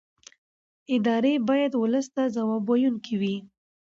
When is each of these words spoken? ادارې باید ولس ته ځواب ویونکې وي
ادارې 0.95 1.33
باید 1.49 1.71
ولس 1.75 2.07
ته 2.15 2.23
ځواب 2.35 2.63
ویونکې 2.67 3.15
وي 3.21 3.35